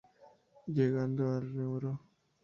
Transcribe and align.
Llegando 0.65 1.29
al 1.35 1.53
No. 1.55 2.01